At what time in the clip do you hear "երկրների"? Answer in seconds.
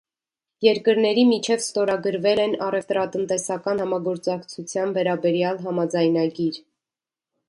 0.67-1.25